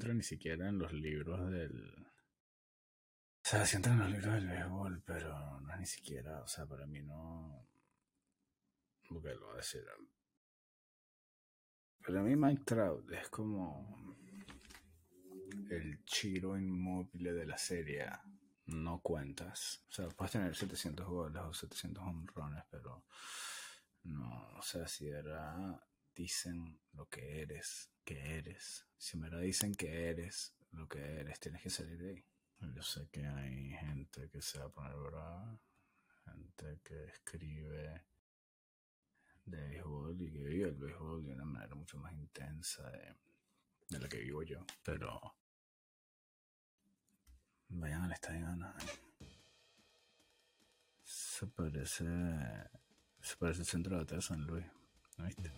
[0.00, 2.06] entra ni siquiera en los libros del...
[3.42, 6.48] O sea, sí entra en los libros del béisbol, pero no es ni siquiera, o
[6.48, 7.68] sea, para mí no...
[9.06, 9.84] Porque lo voy a decir.
[12.02, 14.16] Para mí Mike Trout es como
[15.70, 18.06] el chiro inmóvil de la serie.
[18.66, 19.84] No cuentas.
[19.90, 23.04] O sea, puedes tener 700 goles o 700 honrones, pero
[24.04, 25.78] no, o sea, si era
[26.14, 28.86] dicen lo que eres, que eres.
[28.96, 32.24] Si me lo dicen que eres lo que eres, tienes que salir de ahí.
[32.74, 35.58] Yo sé que hay gente que se va a poner brava,
[36.26, 38.04] gente que escribe
[39.46, 43.16] de béisbol y que vive el béisbol de una manera mucho más intensa de,
[43.88, 44.64] de la que vivo yo.
[44.84, 45.34] Pero
[47.68, 48.88] vayan al estadio Anaheim.
[51.02, 52.04] Se parece,
[53.20, 54.66] se parece el centro de San Luis,
[55.16, 55.50] ¿no viste?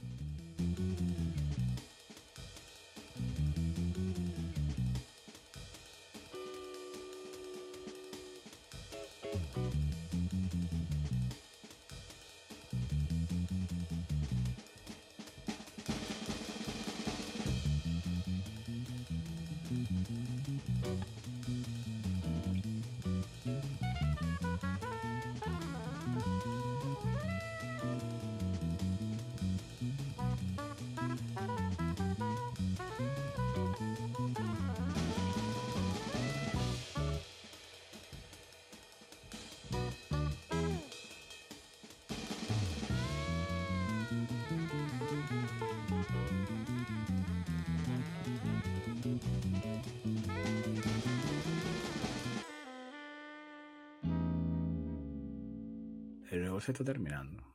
[56.32, 57.54] El se está terminando.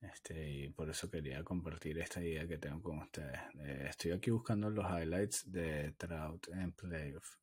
[0.00, 3.40] Este, y por eso quería compartir esta idea que tengo con ustedes.
[3.60, 7.36] Eh, estoy aquí buscando los highlights de Trout en playoff,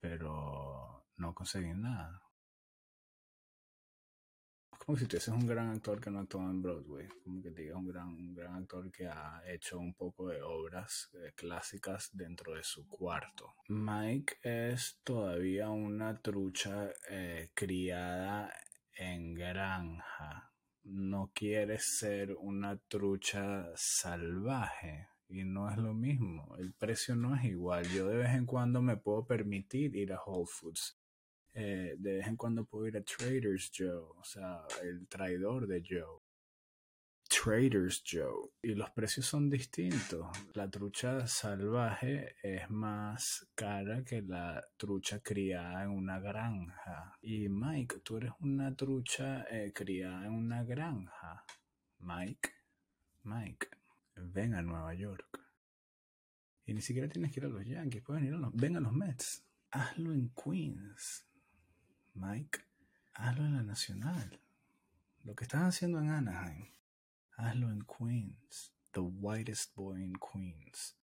[0.00, 2.22] pero no conseguí nada.
[4.84, 7.86] Como si tuvieses un gran actor que no actuó en Broadway, como que digas un
[7.86, 12.62] gran, un gran actor que ha hecho un poco de obras eh, clásicas dentro de
[12.62, 13.54] su cuarto.
[13.68, 18.52] Mike es todavía una trucha eh, criada
[18.94, 20.52] en granja.
[20.82, 26.56] No quiere ser una trucha salvaje y no es lo mismo.
[26.58, 27.88] El precio no es igual.
[27.88, 30.98] Yo de vez en cuando me puedo permitir ir a Whole Foods.
[31.54, 35.82] Eh, de vez en cuando puedo ir a Traders Joe, o sea, el traidor de
[35.88, 36.20] Joe.
[37.28, 38.50] Traders Joe.
[38.62, 40.26] Y los precios son distintos.
[40.54, 47.16] La trucha salvaje es más cara que la trucha criada en una granja.
[47.22, 51.44] Y Mike, tú eres una trucha eh, criada en una granja.
[51.98, 52.50] Mike,
[53.22, 53.68] Mike,
[54.16, 55.40] ven a Nueva York.
[56.66, 58.80] Y ni siquiera tienes que ir a los Yankees, pueden ir a los, ven a
[58.80, 59.44] los Mets.
[59.70, 61.26] Hazlo en Queens.
[62.14, 62.60] Mike,
[63.14, 64.40] hazlo en la Nacional.
[65.24, 66.74] Lo que estás haciendo en Anaheim
[67.36, 68.72] Hazlo en Queens.
[68.92, 70.96] The whitest boy in Queens.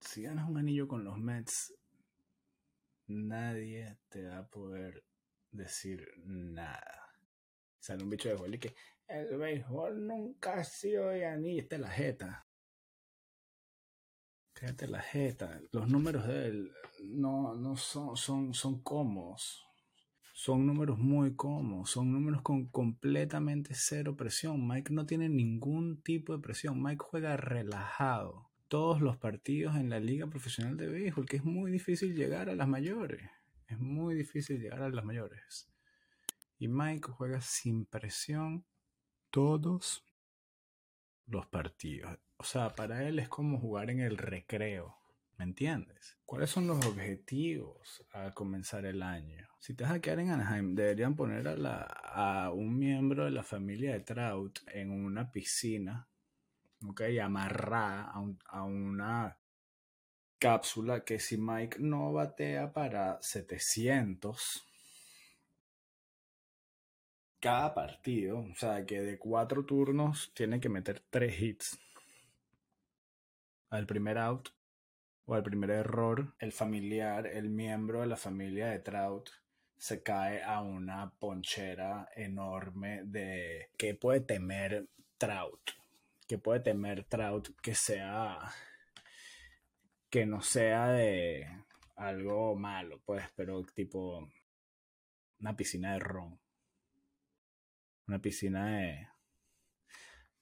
[0.00, 1.72] Si ganas un anillo con los Mets,
[3.06, 5.02] nadie te va a poder
[5.50, 7.14] decir nada.
[7.78, 8.74] Sale un bicho de béisbol y que
[9.08, 11.62] el béisbol nunca ha sido de anillo.
[11.62, 12.41] Esta es la jeta.
[14.62, 15.60] Fíjate la jeta.
[15.72, 19.66] Los números de él no, no son, son, son cómodos
[20.34, 24.66] son números muy cómodos, son números con completamente cero presión.
[24.66, 26.82] Mike no tiene ningún tipo de presión.
[26.82, 31.70] Mike juega relajado todos los partidos en la liga profesional de béisbol, que es muy
[31.70, 33.22] difícil llegar a las mayores.
[33.68, 35.70] Es muy difícil llegar a las mayores.
[36.58, 38.64] Y Mike juega sin presión
[39.30, 40.04] todos
[41.26, 42.18] los partidos.
[42.42, 44.96] O sea, para él es como jugar en el recreo.
[45.38, 46.18] ¿Me entiendes?
[46.24, 49.46] ¿Cuáles son los objetivos a comenzar el año?
[49.60, 53.30] Si te vas a quedar en Anaheim, deberían poner a, la, a un miembro de
[53.30, 56.08] la familia de Trout en una piscina,
[56.84, 57.02] ¿ok?
[57.22, 59.38] Amarrada a, a una
[60.40, 64.66] cápsula que si Mike no batea para 700
[67.38, 71.78] cada partido, o sea que de cuatro turnos tiene que meter tres hits
[73.72, 74.50] al primer out
[75.24, 79.30] o al primer error, el familiar, el miembro de la familia de Trout
[79.78, 85.70] se cae a una ponchera enorme de que puede temer Trout,
[86.28, 88.38] que puede temer Trout que sea
[90.10, 91.46] que no sea de
[91.96, 94.30] algo malo, pues, pero tipo
[95.40, 96.38] una piscina de ron.
[98.06, 99.08] Una piscina de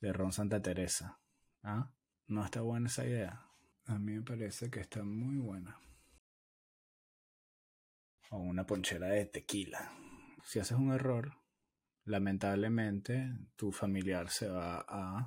[0.01, 1.21] de ron Santa Teresa.
[1.63, 1.93] ¿Ah?
[2.31, 3.45] ¿No está buena esa idea?
[3.87, 5.81] A mí me parece que está muy buena.
[8.31, 9.91] O una ponchera de tequila.
[10.45, 11.33] Si haces un error,
[12.05, 15.27] lamentablemente tu familiar se va a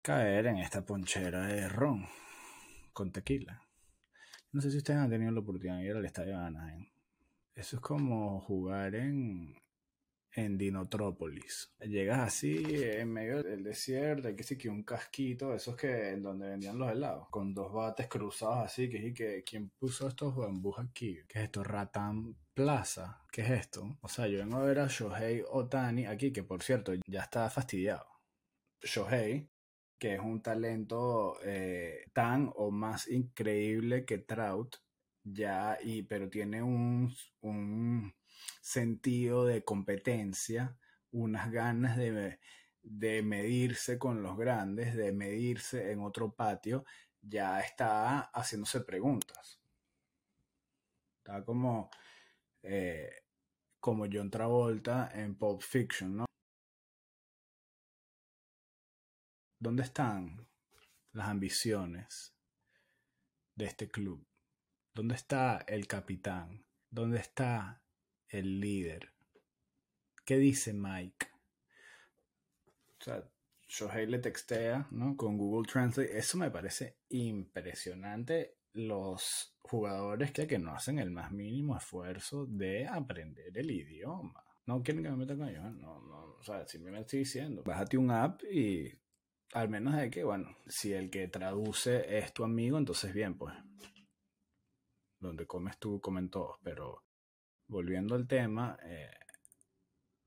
[0.00, 2.06] caer en esta ponchera de ron
[2.94, 3.62] con tequila.
[4.52, 6.88] No sé si ustedes han tenido la oportunidad de ir al estadio de Anaheim.
[7.54, 9.59] Eso es como jugar en,
[10.34, 11.72] en Dinotrópolis.
[11.80, 16.22] Llegas así en medio del desierto, hay que sí que un casquito, esos que en
[16.22, 20.36] donde vendían los helados, con dos bates cruzados así, que sí que quién puso estos
[20.36, 21.64] bambús aquí, ¿qué es esto?
[21.64, 23.98] Ratan Plaza, ¿qué es esto?
[24.02, 27.48] O sea, yo vengo a ver a Shohei Otani aquí, que por cierto ya está
[27.50, 28.06] fastidiado.
[28.82, 29.48] Shohei,
[29.98, 34.76] que es un talento eh, tan o más increíble que Trout,
[35.24, 38.14] ya, y, pero tiene un, un
[38.60, 40.76] sentido de competencia,
[41.12, 42.38] unas ganas de,
[42.82, 46.84] de medirse con los grandes, de medirse en otro patio,
[47.20, 49.60] ya está haciéndose preguntas.
[51.18, 51.90] Está como,
[52.62, 53.24] eh,
[53.78, 56.24] como John Travolta en Pulp Fiction, ¿no?
[59.58, 60.48] ¿Dónde están
[61.12, 62.34] las ambiciones
[63.54, 64.26] de este club?
[64.94, 66.64] ¿Dónde está el capitán?
[66.88, 67.82] ¿Dónde está
[68.30, 69.12] el líder?
[70.24, 71.26] ¿Qué dice Mike?
[73.00, 73.24] O sea,
[73.68, 75.16] Shohei le textea, ¿no?
[75.16, 76.16] Con Google Translate.
[76.16, 78.56] Eso me parece impresionante.
[78.72, 84.44] Los jugadores que, que no hacen el más mínimo esfuerzo de aprender el idioma.
[84.66, 85.64] No quieren que me meta con ellos.
[85.64, 87.62] No, no, o sea, simplemente estoy diciendo.
[87.64, 88.92] Bájate un app y
[89.52, 93.54] al menos de que, bueno, si el que traduce es tu amigo, entonces bien, pues.
[95.18, 96.56] Donde comes tú, comen todos.
[96.62, 97.04] Pero
[97.70, 99.10] volviendo al tema, eh,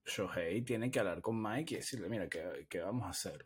[0.06, 3.46] Shohei tiene que hablar con Mike y decirle, mira, ¿qué, ¿qué, vamos a hacer?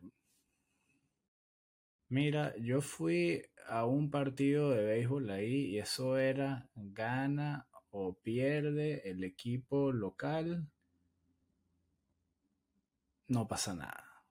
[2.09, 9.09] Mira, yo fui a un partido de béisbol ahí y eso era gana o pierde
[9.09, 10.69] el equipo local.
[13.27, 14.23] No pasa nada.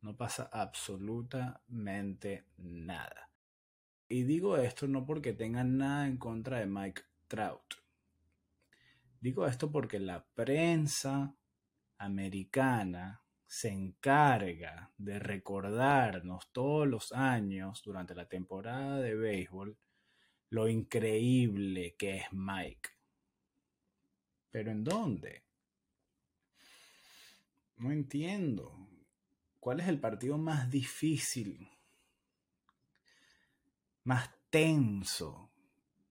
[0.00, 3.30] No pasa absolutamente nada.
[4.08, 7.83] Y digo esto no porque tengan nada en contra de Mike Trout.
[9.24, 11.34] Digo esto porque la prensa
[11.96, 19.78] americana se encarga de recordarnos todos los años durante la temporada de béisbol
[20.50, 22.90] lo increíble que es Mike.
[24.50, 25.42] ¿Pero en dónde?
[27.78, 28.76] No entiendo.
[29.58, 31.66] ¿Cuál es el partido más difícil,
[34.02, 35.50] más tenso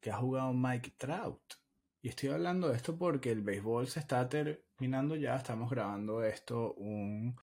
[0.01, 1.62] que ha jugado Mike Trout?
[2.03, 5.37] Y estoy hablando de esto porque el béisbol se está terminando ya.
[5.37, 7.37] Estamos grabando esto un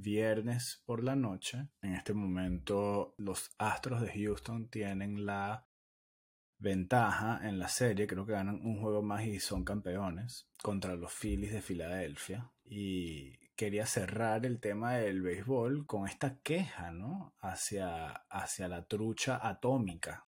[0.00, 1.66] viernes por la noche.
[1.82, 5.66] En este momento los Astros de Houston tienen la
[6.60, 8.06] ventaja en la serie.
[8.06, 12.52] Creo que ganan un juego más y son campeones contra los Phillies de Filadelfia.
[12.64, 17.34] Y quería cerrar el tema del béisbol con esta queja, ¿no?
[17.40, 20.28] Hacia, hacia la trucha atómica.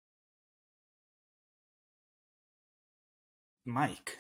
[3.65, 4.13] Mike,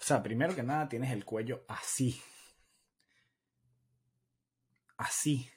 [0.00, 2.20] o sea, primero que nada tienes el cuello así.
[4.96, 5.50] Así.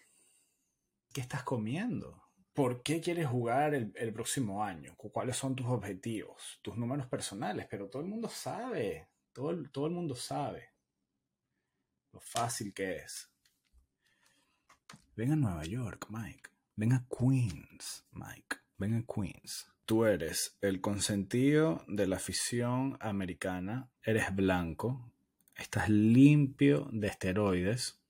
[1.13, 2.23] ¿Qué estás comiendo?
[2.53, 4.95] ¿Por qué quieres jugar el, el próximo año?
[4.95, 6.59] ¿Cuáles son tus objetivos?
[6.61, 7.67] Tus números personales.
[7.69, 9.09] Pero todo el mundo sabe.
[9.33, 10.73] Todo, todo el mundo sabe
[12.13, 13.29] lo fácil que es.
[15.15, 16.49] Ven a Nueva York, Mike.
[16.75, 18.57] Ven a Queens, Mike.
[18.77, 19.72] Ven a Queens.
[19.85, 23.89] Tú eres el consentido de la afición americana.
[24.01, 25.11] Eres blanco.
[25.55, 28.01] Estás limpio de esteroides.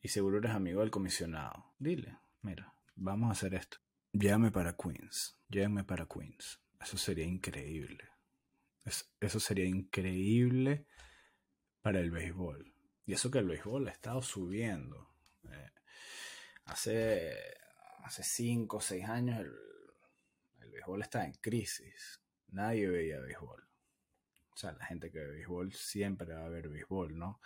[0.00, 1.74] Y seguro eres amigo del comisionado.
[1.78, 3.78] Dile, mira, vamos a hacer esto.
[4.12, 5.38] Llévame para Queens.
[5.50, 6.60] Llévame para Queens.
[6.80, 8.04] Eso sería increíble.
[9.20, 10.86] eso sería increíble
[11.82, 12.72] para el béisbol.
[13.04, 15.10] Y eso que el béisbol ha estado subiendo.
[15.50, 15.70] Eh,
[16.64, 17.34] hace,
[18.06, 19.52] hace cinco o seis años el,
[20.60, 22.20] el béisbol está en crisis.
[22.48, 23.68] Nadie veía béisbol.
[24.50, 27.40] O sea, la gente que ve béisbol siempre va a ver béisbol, ¿no?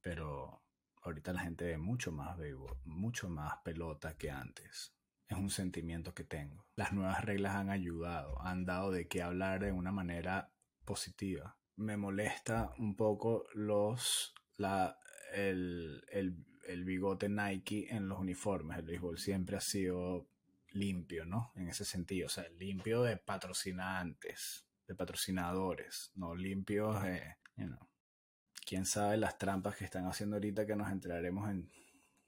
[0.00, 0.62] Pero
[1.02, 4.92] ahorita la gente ve mucho más béisbol, mucho más pelota que antes.
[5.28, 6.66] Es un sentimiento que tengo.
[6.76, 10.52] Las nuevas reglas han ayudado, han dado de qué hablar de una manera
[10.84, 14.98] positiva me molesta un poco los la,
[15.32, 16.44] el, el,
[16.84, 18.78] bigote Nike en los uniformes.
[18.78, 20.26] El béisbol siempre ha sido
[20.70, 21.52] limpio, ¿no?
[21.56, 27.88] En ese sentido, o sea, limpio de patrocinantes, de patrocinadores, no limpio de, you know,
[28.66, 31.70] quién sabe las trampas que están haciendo ahorita que nos enteraremos en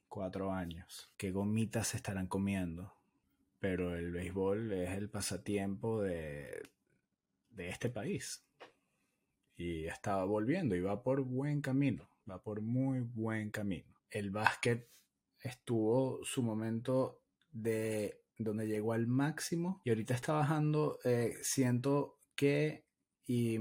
[0.08, 1.10] cuatro años.
[1.16, 2.94] ¿Qué gomitas se estarán comiendo?
[3.58, 6.62] Pero el béisbol es el pasatiempo de,
[7.50, 8.44] de este país.
[9.56, 13.97] Y está volviendo y va por buen camino, va por muy buen camino.
[14.10, 14.90] El básquet
[15.40, 20.98] estuvo su momento de donde llegó al máximo y ahorita está bajando.
[21.04, 22.86] Eh, siento que
[23.26, 23.58] y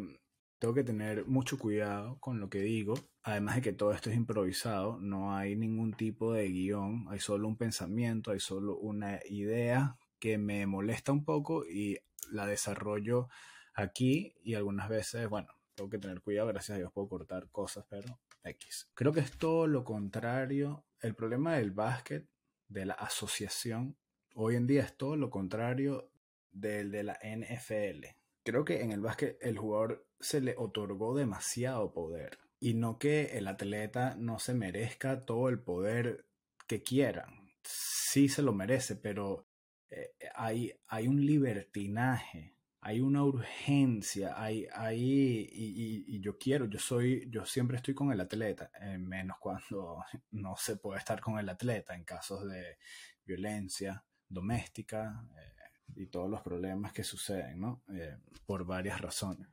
[0.60, 2.96] tengo que tener mucho cuidado con lo que digo.
[3.24, 7.48] Además de que todo esto es improvisado, no hay ningún tipo de guion, hay solo
[7.48, 11.98] un pensamiento, hay solo una idea que me molesta un poco y
[12.32, 13.28] la desarrollo
[13.74, 17.86] aquí y algunas veces, bueno, tengo que tener cuidado, gracias a Dios puedo cortar cosas,
[17.88, 18.90] pero X.
[18.96, 20.84] Creo que es todo lo contrario.
[21.00, 22.28] El problema del básquet,
[22.68, 23.96] de la asociación,
[24.34, 26.10] hoy en día es todo lo contrario
[26.52, 28.08] del de la NFL.
[28.44, 33.38] Creo que en el básquet el jugador se le otorgó demasiado poder y no que
[33.38, 36.26] el atleta no se merezca todo el poder
[36.66, 37.52] que quieran.
[37.62, 39.46] Sí se lo merece, pero
[39.92, 42.57] eh, hay, hay un libertinaje
[42.88, 48.22] hay una urgencia, hay, hay y, yo quiero, yo soy, yo siempre estoy con el
[48.22, 52.78] atleta, eh, menos cuando no se puede estar con el atleta en casos de
[53.26, 57.84] violencia doméstica eh, y todos los problemas que suceden, ¿no?
[57.94, 59.50] Eh, por varias razones.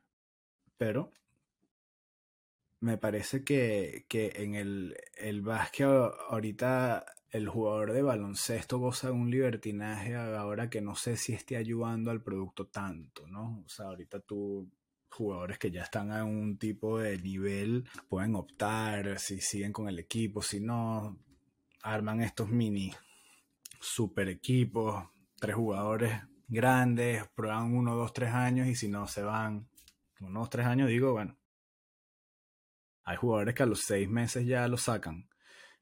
[0.76, 1.10] Pero
[2.78, 9.12] me parece que, que en el, el básquet ahorita el jugador de baloncesto goza de
[9.12, 13.64] un libertinaje ahora que no sé si esté ayudando al producto tanto, ¿no?
[13.66, 14.70] O sea, ahorita tú
[15.10, 19.98] jugadores que ya están a un tipo de nivel pueden optar si siguen con el
[19.98, 21.18] equipo, si no,
[21.82, 22.92] arman estos mini
[23.80, 25.04] super equipos,
[25.36, 26.12] tres jugadores
[26.46, 29.68] grandes, prueban uno, dos, tres años y si no se van
[30.20, 31.36] unos tres años, digo, bueno,
[33.02, 35.28] hay jugadores que a los seis meses ya lo sacan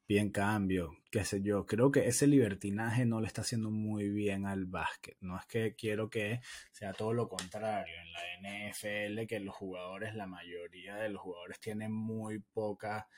[0.09, 1.67] bien cambio, qué sé yo.
[1.67, 5.17] Creo que ese libertinaje no le está haciendo muy bien al básquet.
[5.21, 6.41] No es que quiero que
[6.73, 7.95] sea todo lo contrario.
[8.01, 13.09] En la NFL, que los jugadores, la mayoría de los jugadores tienen muy poca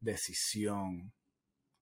[0.00, 1.12] decisión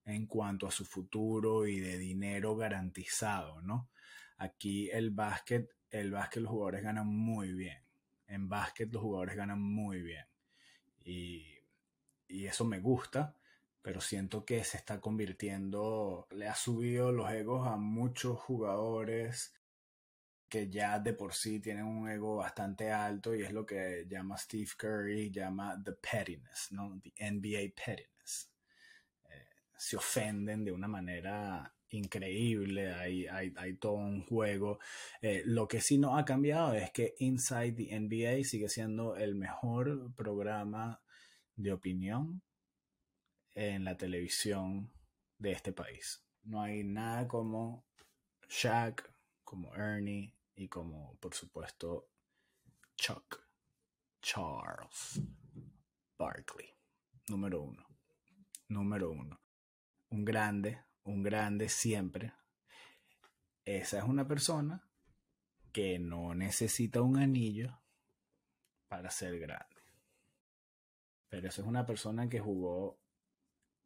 [0.05, 3.91] en cuanto a su futuro y de dinero garantizado, ¿no?
[4.37, 7.79] Aquí el básquet, el básquet los jugadores ganan muy bien.
[8.27, 10.25] En básquet los jugadores ganan muy bien.
[11.05, 11.47] Y,
[12.29, 13.37] y eso me gusta
[13.83, 19.55] pero siento que se está convirtiendo, le ha subido los egos a muchos jugadores
[20.49, 24.37] que ya de por sí tienen un ego bastante alto y es lo que llama
[24.37, 27.01] Steve Curry, llama the pettiness, ¿no?
[27.03, 28.51] The NBA pettiness.
[29.25, 29.47] Eh,
[29.77, 34.79] se ofenden de una manera increíble, hay, hay, hay todo un juego.
[35.23, 39.35] Eh, lo que sí no ha cambiado es que Inside the NBA sigue siendo el
[39.35, 41.01] mejor programa
[41.57, 42.43] de opinión
[43.55, 44.93] en la televisión
[45.39, 46.25] de este país.
[46.43, 47.87] No hay nada como
[48.49, 49.13] Shaq,
[49.45, 52.09] como Ernie y como, por supuesto,
[52.97, 53.43] Chuck
[54.21, 55.21] Charles
[56.17, 56.69] Barkley.
[57.29, 57.85] Número uno.
[58.69, 59.41] Número uno.
[60.11, 62.33] Un grande, un grande siempre.
[63.65, 64.89] Esa es una persona
[65.73, 67.81] que no necesita un anillo
[68.89, 69.83] para ser grande.
[71.29, 73.02] Pero esa es una persona que jugó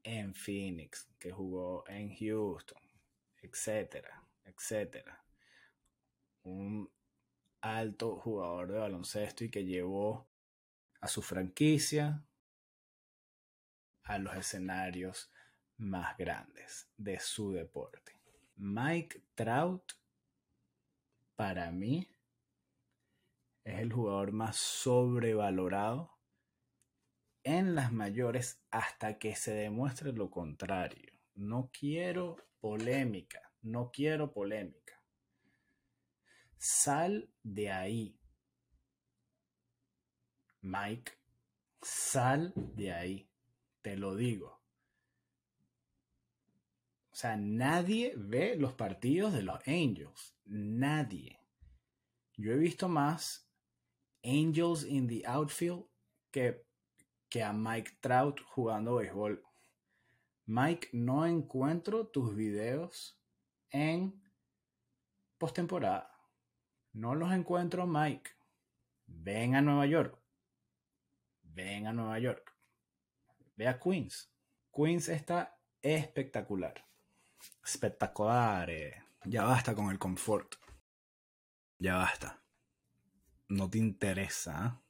[0.06, 2.80] en Phoenix, que jugó en Houston,
[3.42, 5.20] etcétera, etcétera.
[6.44, 6.88] Un
[7.60, 10.28] alto jugador de baloncesto y que llevó
[11.00, 12.24] a su franquicia
[14.04, 15.28] a los escenarios
[15.76, 18.12] más grandes de su deporte.
[18.54, 19.92] Mike Trout,
[21.34, 22.08] para mí,
[23.64, 26.15] es el jugador más sobrevalorado
[27.46, 31.12] en las mayores hasta que se demuestre lo contrario.
[31.36, 35.00] No quiero polémica, no quiero polémica.
[36.58, 38.18] Sal de ahí.
[40.60, 41.12] Mike,
[41.80, 43.30] sal de ahí.
[43.80, 44.60] Te lo digo.
[47.12, 50.34] O sea, nadie ve los partidos de los Angels.
[50.46, 51.38] Nadie.
[52.36, 53.48] Yo he visto más
[54.24, 55.84] Angels in the outfield
[56.32, 56.65] que
[57.28, 59.42] que a Mike Trout jugando béisbol.
[60.46, 63.20] Mike, no encuentro tus videos
[63.70, 64.22] en
[65.38, 66.10] postemporada.
[66.92, 68.30] No los encuentro, Mike.
[69.06, 70.18] Ven a Nueva York.
[71.42, 72.54] Ven a Nueva York.
[73.56, 74.32] Ve a Queens.
[74.72, 76.84] Queens está espectacular.
[77.64, 78.70] Espectacular.
[78.70, 79.02] Eh.
[79.24, 80.54] Ya basta con el confort.
[81.78, 82.42] Ya basta.
[83.48, 84.80] No te interesa.
[84.80, 84.85] ¿eh?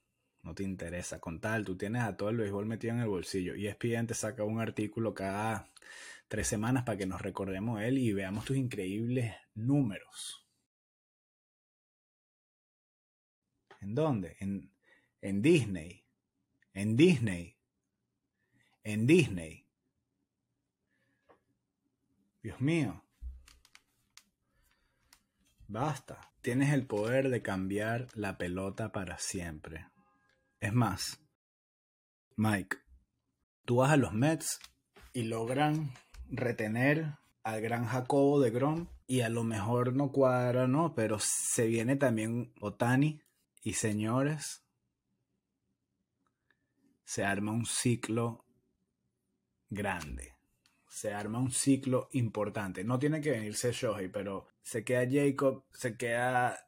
[0.46, 1.18] No te interesa.
[1.18, 3.56] Con tal, tú tienes a todo el béisbol metido en el bolsillo.
[3.56, 5.68] Y ESPN te saca un artículo cada
[6.28, 10.46] tres semanas para que nos recordemos él y veamos tus increíbles números.
[13.80, 14.36] ¿En dónde?
[14.38, 14.72] En,
[15.20, 16.04] en Disney.
[16.72, 17.56] En Disney.
[18.84, 19.66] En Disney.
[22.40, 23.02] Dios mío.
[25.66, 26.20] Basta.
[26.40, 29.86] Tienes el poder de cambiar la pelota para siempre.
[30.60, 31.20] Es más,
[32.36, 32.78] Mike,
[33.64, 34.58] tú vas a los Mets
[35.12, 35.92] y logran
[36.28, 40.94] retener al gran Jacobo de Grom y a lo mejor no cuadra, ¿no?
[40.94, 43.20] Pero se viene también Otani
[43.62, 44.64] y señores,
[47.04, 48.44] se arma un ciclo
[49.70, 50.34] grande.
[50.88, 52.82] Se arma un ciclo importante.
[52.82, 56.58] No tiene que venirse Shohei, pero se queda Jacob, se queda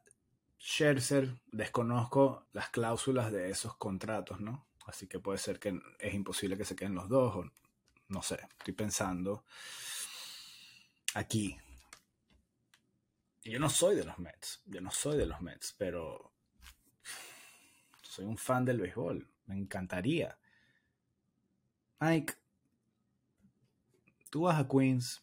[0.59, 1.39] Scherzer.
[1.51, 4.67] Desconozco las cláusulas de esos contratos, ¿no?
[4.85, 7.51] Así que puede ser que es imposible que se queden los dos, o
[8.09, 9.45] no sé, estoy pensando
[11.13, 11.57] aquí.
[13.43, 16.33] Yo no soy de los Mets, yo no soy de los Mets, pero
[18.01, 20.37] soy un fan del béisbol, me encantaría.
[21.99, 22.33] Mike,
[24.29, 25.21] tú vas a Queens,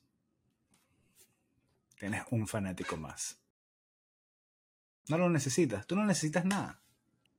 [1.99, 3.39] tienes un fanático más.
[5.09, 6.81] No lo necesitas, tú no necesitas nada.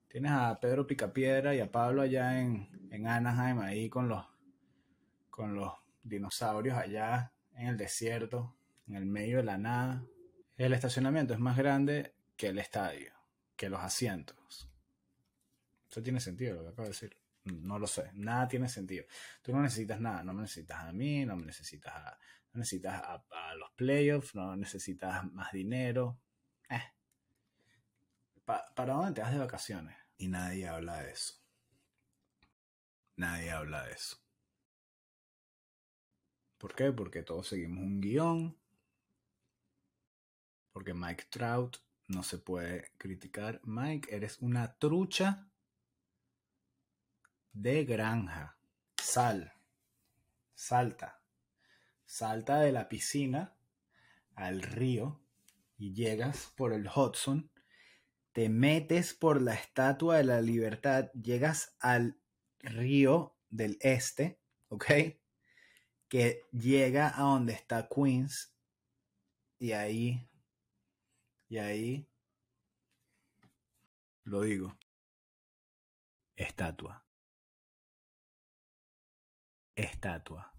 [0.07, 4.25] Tienes a Pedro Picapiedra y a Pablo allá en, en Anaheim, ahí con los
[5.29, 5.71] con los
[6.01, 8.55] dinosaurios allá en el desierto,
[8.88, 10.03] en el medio de la nada.
[10.55, 13.13] El estacionamiento es más grande que el estadio,
[13.55, 14.67] que los asientos.
[15.89, 17.17] Eso tiene sentido lo que acabo de decir.
[17.43, 19.05] No lo sé, nada tiene sentido.
[19.41, 22.19] Tú no necesitas nada, no me necesitas a mí, no me necesitas a,
[22.53, 26.19] no necesitas a, los playoffs, no necesitas más dinero.
[28.47, 29.97] ¿Para dónde te vas de vacaciones?
[30.17, 31.33] Y nadie habla de eso.
[33.17, 34.17] Nadie habla de eso.
[36.57, 36.93] ¿Por qué?
[36.93, 38.57] Porque todos seguimos un guion.
[40.71, 43.60] Porque Mike Trout no se puede criticar.
[43.65, 45.49] Mike, eres una trucha
[47.51, 48.57] de granja.
[48.95, 49.51] Sal.
[50.55, 51.21] Salta.
[52.05, 53.57] Salta de la piscina
[54.36, 55.19] al río
[55.77, 57.51] y llegas por el Hudson.
[58.38, 61.10] Te metes por la Estatua de la Libertad.
[61.13, 62.21] Llegas al
[62.60, 64.39] río del Este.
[64.67, 64.86] ¿Ok?
[66.08, 68.56] que llega a donde está Queens
[69.60, 70.30] y ahí,
[71.50, 72.08] y ahí,
[74.23, 74.78] lo digo,
[76.36, 77.06] estatua,
[79.76, 80.54] estatua,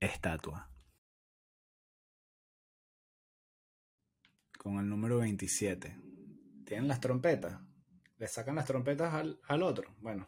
[0.00, 0.73] estatua.
[4.64, 5.94] Con el número 27.
[6.64, 7.60] Tienen las trompetas.
[8.16, 9.94] Le sacan las trompetas al, al otro.
[10.00, 10.26] Bueno,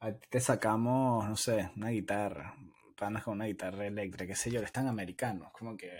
[0.00, 2.54] a ti te sacamos, no sé, una guitarra,
[2.94, 5.90] panas con una guitarra eléctrica, qué sé yo, eres tan americanos, como que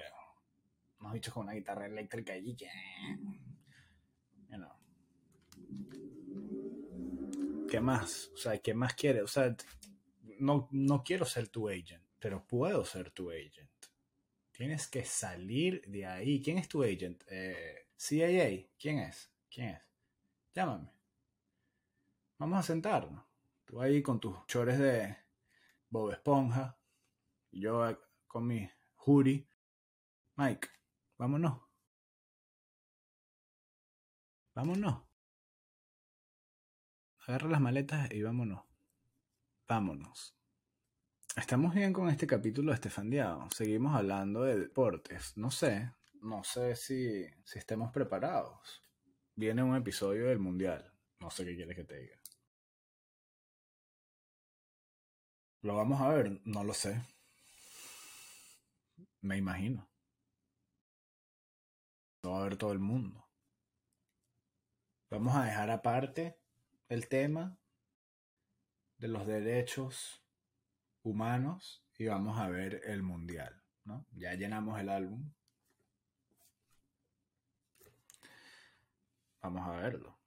[1.00, 2.68] hemos dicho con una guitarra eléctrica allí, que...
[7.70, 8.30] ¿Qué más?
[8.34, 9.22] O sea, ¿qué más quieres?
[9.22, 9.56] O sea,
[10.38, 13.70] no, no quiero ser tu agent, pero puedo ser tu agent.
[14.56, 16.40] Tienes que salir de ahí.
[16.40, 17.24] ¿Quién es tu agent?
[17.26, 18.68] Eh, CIA.
[18.78, 19.28] ¿Quién es?
[19.50, 19.82] ¿Quién es?
[20.54, 20.92] Llámame.
[22.38, 23.24] Vamos a sentarnos.
[23.64, 25.16] Tú ahí con tus chores de
[25.90, 26.78] Bob Esponja.
[27.50, 29.44] Yo con mi jury.
[30.36, 30.68] Mike,
[31.18, 31.60] vámonos.
[34.54, 35.02] Vámonos.
[37.26, 38.62] Agarra las maletas y vámonos.
[39.66, 40.36] Vámonos.
[41.36, 43.50] Estamos bien con este capítulo de Estefandiado.
[43.50, 45.36] Seguimos hablando de deportes.
[45.36, 45.90] No sé,
[46.22, 48.80] no sé si, si estemos preparados.
[49.34, 50.94] Viene un episodio del Mundial.
[51.18, 52.16] No sé qué quieres que te diga.
[55.62, 56.40] ¿Lo vamos a ver?
[56.44, 57.02] No lo sé.
[59.20, 59.90] Me imagino.
[62.22, 63.26] Lo va a ver todo el mundo.
[65.10, 66.38] Vamos a dejar aparte
[66.88, 67.58] el tema
[68.98, 70.23] de los derechos
[71.04, 73.62] humanos y vamos a ver el mundial.
[73.84, 74.06] ¿no?
[74.12, 75.30] Ya llenamos el álbum.
[79.42, 80.18] Vamos a verlo.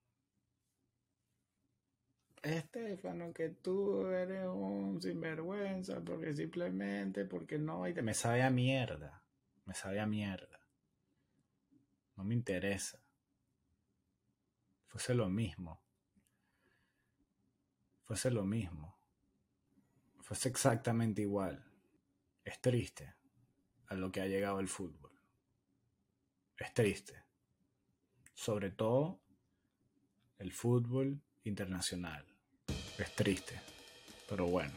[2.44, 8.50] Estefano, que tú eres un sinvergüenza, porque simplemente, porque no, y te, me sabe a
[8.50, 9.24] mierda,
[9.66, 10.60] me sabe a mierda.
[12.16, 13.00] No me interesa.
[14.86, 15.82] Fuese lo mismo.
[18.06, 18.97] Fuese lo mismo.
[20.28, 21.64] Fuese exactamente igual.
[22.44, 23.16] Es triste
[23.88, 25.12] a lo que ha llegado el fútbol.
[26.58, 27.24] Es triste.
[28.34, 29.22] sobre todo
[30.38, 32.26] el fútbol internacional.
[32.98, 33.60] Es triste,
[34.28, 34.76] pero bueno.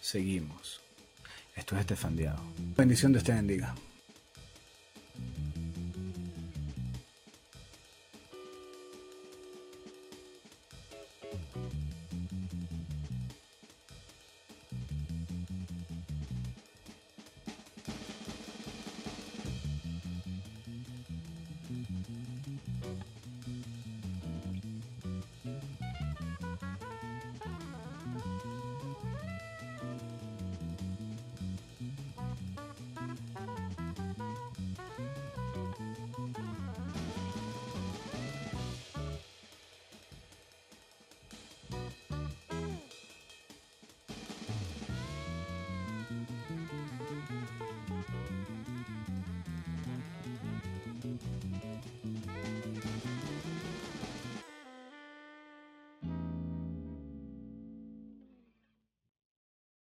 [0.00, 0.80] Seguimos.
[1.54, 2.42] Esto es Estefandiado.
[2.74, 3.74] Bendición de este bendiga.